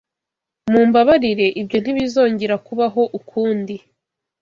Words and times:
Mumbabarire, 0.71 1.47
ibyo 1.61 1.77
ntibizongera 1.79 2.55
kubaho 2.65 3.01
ukundi. 3.19 3.75